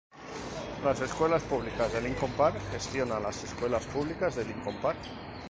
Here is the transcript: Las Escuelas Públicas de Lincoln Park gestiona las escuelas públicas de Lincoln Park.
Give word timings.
Las 0.83 0.99
Escuelas 0.99 1.43
Públicas 1.43 1.93
de 1.93 2.01
Lincoln 2.01 2.31
Park 2.31 2.57
gestiona 2.71 3.19
las 3.19 3.43
escuelas 3.43 3.85
públicas 3.85 4.33
de 4.35 4.45
Lincoln 4.45 4.77
Park. 4.81 4.97